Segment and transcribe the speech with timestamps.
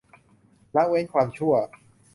[0.75, 1.53] ละเว้นความชั่ว